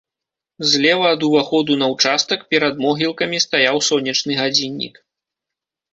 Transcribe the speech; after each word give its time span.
Злева 0.69 1.07
ад 1.15 1.25
уваходу 1.27 1.77
на 1.83 1.89
ўчастак, 1.93 2.39
перад 2.53 2.73
могілкамі, 2.85 3.37
стаяў 3.45 3.77
сонечны 3.89 4.31
гадзіннік. 4.45 4.95